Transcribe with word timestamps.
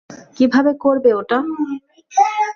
কিভাবে 0.37 0.71
করবে 0.83 1.09
ওটা? 1.13 1.37